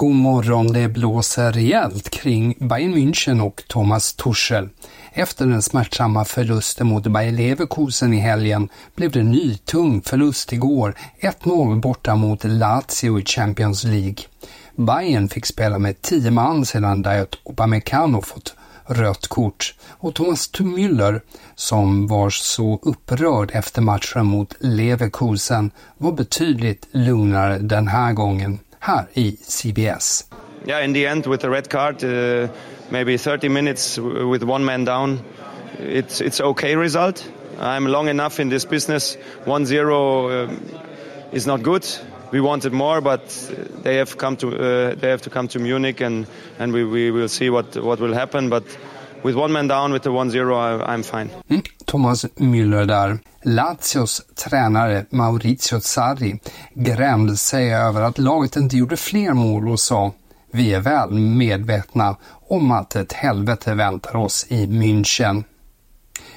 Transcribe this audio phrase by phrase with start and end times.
[0.00, 4.68] God morgon, det blåser rejält kring Bayern München och Thomas Tuchel.
[5.12, 10.94] Efter den smärtsamma förlusten mot Bayer Leverkusen i helgen blev det ny tung förlust igår,
[11.20, 14.16] 1-0 borta mot Lazio i Champions League.
[14.76, 18.54] Bayern fick spela med tio man sedan Dayot Upamecano fått
[18.86, 21.20] rött kort och Thomas Müller,
[21.54, 29.06] som var så upprörd efter matchen mot Leverkusen, var betydligt lugnare den här gången, här
[29.14, 30.24] i CBS.
[30.66, 32.48] Yeah, in the end with the red card, uh,
[32.90, 35.20] maybe 30 minutes with one man down,
[35.78, 37.24] it's it's okay result.
[37.60, 39.16] I'm long enough in this business.
[39.46, 40.60] 1-0 um,
[41.32, 41.86] is not good.
[42.32, 43.22] We wanted more, but
[43.82, 46.26] they have come to uh, they have to come to Munich, and
[46.58, 48.48] and we, we will see what what will happen.
[48.50, 48.64] But
[49.22, 51.30] with one man down with the 1-0, I'm fine.
[51.50, 53.18] Mm, Thomas Müller där.
[53.42, 56.40] Lazios tränare Maurizio Sarri
[56.74, 60.12] grämde sig över att laget inte gjorde fler mål och sa
[60.52, 62.16] vi är väl medvetna
[62.48, 65.44] om att ett helvete väntar oss i München.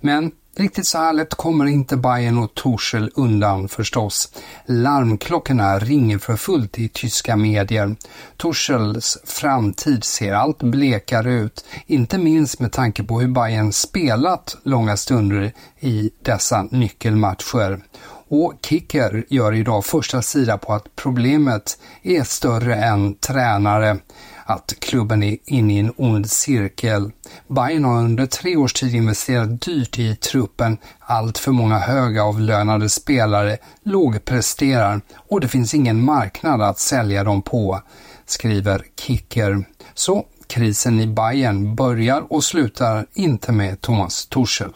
[0.00, 4.32] Men riktigt så här lätt kommer inte Bayern och Tuchel undan förstås.
[4.66, 7.96] Larmklockorna ringer för fullt i tyska medier.
[8.36, 14.96] Tuchels framtid ser allt blekare ut, inte minst med tanke på hur Bayern spelat långa
[14.96, 17.80] stunder i dessa nyckelmatcher.
[18.28, 23.98] Och Kicker gör idag första sida på att problemet är större än tränare,
[24.46, 27.10] att klubben är inne i en ond cirkel.
[27.48, 33.56] Bayern har under tre års tid investerat dyrt i truppen, allt för många högavlönade spelare
[33.82, 37.80] lågpresterar och det finns ingen marknad att sälja dem på,
[38.26, 39.64] skriver Kicker.
[39.94, 44.72] Så krisen i Bayern börjar och slutar inte med Thomas Tuchel.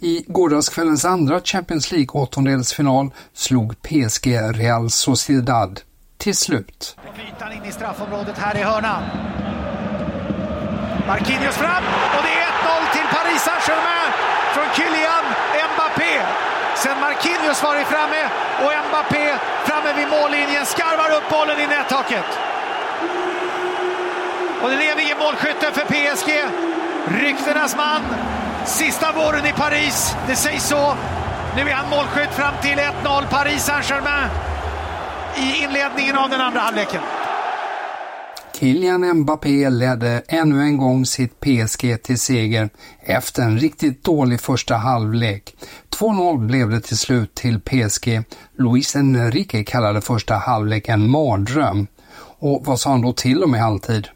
[0.00, 5.80] I gårdagskvällens andra Champions League åttondelsfinal slog PSG Real Sociedad
[6.18, 6.96] till slut.
[7.66, 9.02] I straffområdet här i hörnan.
[11.06, 11.84] Marquinhos fram
[12.16, 14.10] och det är 1-0 till Paris Saint-Germain
[14.54, 15.24] från Kylian
[15.74, 16.22] Mbappé.
[16.74, 18.22] Sen Marquinhos varit framme
[18.64, 19.34] och Mbappé
[19.64, 22.38] framme vid mållinjen skarvar upp bollen i nättaket.
[24.62, 26.30] Och det blev ingen målskytte för PSG.
[27.06, 28.00] Ryktenas man
[28.64, 30.94] Sista våren i Paris, det sägs så.
[31.56, 34.28] Nu är han målskytt fram till 1-0 Paris Saint-Germain
[35.36, 37.02] i inledningen av den andra halvleken.
[38.58, 42.70] Kylian Mbappé ledde ännu en gång sitt PSG till seger
[43.00, 45.56] efter en riktigt dålig första halvlek.
[45.90, 48.22] 2-0 blev det till slut till PSG.
[48.58, 51.86] Luis Enrique kallade första halvlek en mardröm.
[52.38, 54.08] Och vad sa han då till och med halvtid?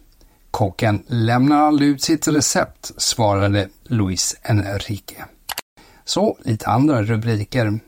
[0.51, 5.25] Kocken lämnar aldrig ut sitt recept, svarade Luis Enrique.
[6.05, 7.81] Så, lite andra rubriker.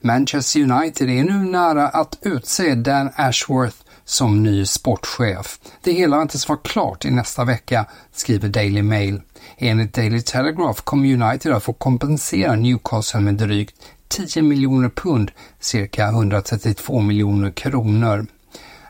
[0.00, 5.58] Manchester United är nu nära att utse Dan Ashworth som ny sportchef.
[5.82, 9.20] Det hela väntas vara klart i nästa vecka, skriver Daily Mail.
[9.56, 13.76] Enligt Daily Telegraph kommer United att få kompensera Newcastle med drygt
[14.08, 18.26] 10 miljoner pund, cirka 132 miljoner kronor.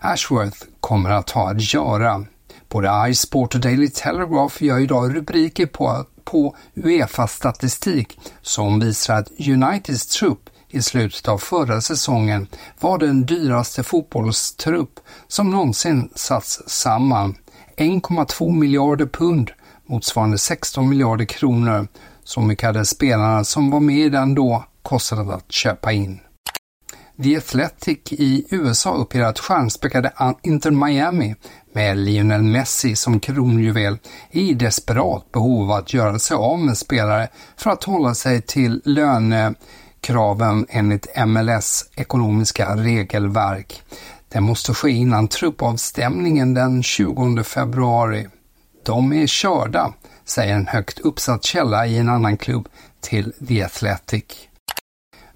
[0.01, 2.25] Ashworth kommer att ha att göra.
[2.69, 10.07] Både iSport och Daily Telegraph gör idag rubriker på, på Uefa-statistik som visar att Uniteds
[10.07, 12.47] trupp i slutet av förra säsongen
[12.81, 17.35] var den dyraste fotbollstrupp som någonsin satts samman.
[17.77, 19.51] 1,2 miljarder pund,
[19.87, 21.89] motsvarande 16 miljarder kronor.
[22.25, 26.21] Så mycket hade spelarna som var med i den då kostat att köpa in.
[27.23, 31.35] The Athletic i USA uppger att stjärnspäckade Inter Miami
[31.73, 33.99] med Lionel Messi som kronjuvel
[34.31, 38.43] är i desperat behov av att göra sig av med spelare för att hålla sig
[38.43, 39.55] till löne
[40.03, 43.83] kraven enligt MLS ekonomiska regelverk.
[44.29, 48.29] Det måste ske innan truppavstämningen den 20 februari.
[48.85, 49.93] De är körda,
[50.25, 52.69] säger en högt uppsatt källa i en annan klubb
[53.01, 54.25] till The Athletic.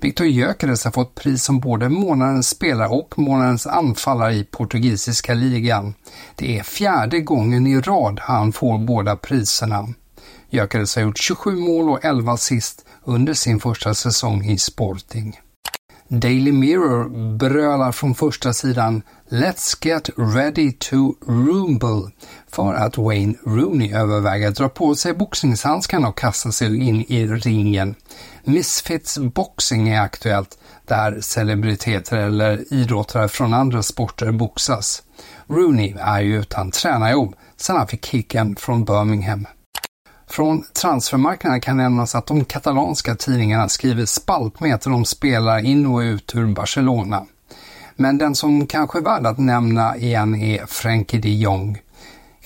[0.00, 5.94] Viktor Gyökeres har fått pris som både månadens spelare och månadens anfallare i portugisiska ligan.
[6.36, 9.88] Det är fjärde gången i rad han får båda priserna.
[10.50, 15.40] Gyökeres har gjort 27 mål och 11 assist under sin första säsong i Sporting.
[16.08, 22.12] Daily Mirror brölar från första sidan “Let's get ready to rumble”
[22.50, 27.26] för att Wayne Rooney överväger att dra på sig boxningshandskarna och kasta sig in i
[27.26, 27.94] ringen.
[28.44, 35.02] Misfits Boxing är aktuellt, där celebriteter eller idrottare från andra sporter boxas.
[35.46, 39.46] Rooney är ju utan tränarjobb sedan han fick kicken från Birmingham.
[40.28, 46.34] Från transfermarknaden kan nämnas att de katalanska tidningarna skriver spaltmeter om spelare in och ut
[46.34, 47.26] ur Barcelona.
[47.96, 51.78] Men den som kanske är värd att nämna igen är Frenkie de Jong.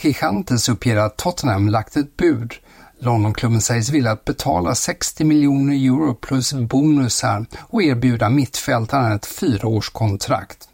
[0.02, 2.54] Gigantes uppger att Tottenham lagt ett bud.
[2.98, 10.69] Londonklubben sägs vilja betala 60 miljoner euro plus bonusar och erbjuda mittfältaren ett fyraårskontrakt.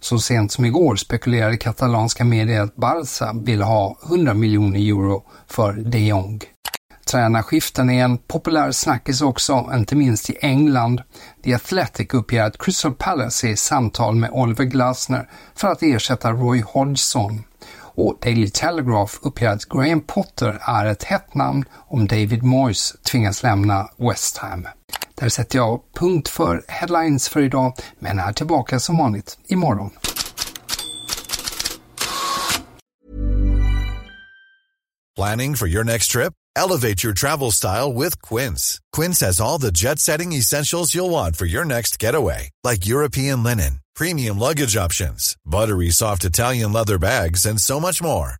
[0.00, 5.72] Så sent som igår spekulerade katalanska medier att Barca vill ha 100 miljoner euro för
[5.72, 6.40] de Jong.
[7.10, 11.02] Tränarskiften är en populär snackis också, inte minst i England.
[11.44, 16.32] The Athletic uppger att Crystal Palace är i samtal med Oliver Glasner för att ersätta
[16.32, 17.44] Roy Hodgson.
[17.94, 23.42] Och Daily Telegraph uppger att Graham Potter är ett hett namn om David Moyes tvingas
[23.42, 24.66] lämna West Ham.
[25.20, 29.90] Där sätter jag punkt för headlines för idag, men är tillbaka som vanligt imorgon.
[35.16, 36.32] Planning for your next trip?
[36.56, 38.80] Elevate your travel style with Quince.
[38.96, 43.80] Quince has all the jet-setting essentials you'll want for your next getaway, like European linen,
[43.94, 48.39] premium luggage options, buttery soft Italian leather bags, and so much more.